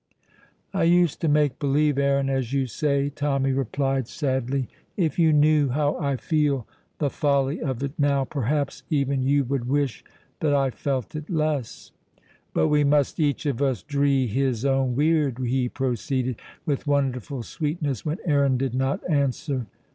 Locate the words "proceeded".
15.69-16.41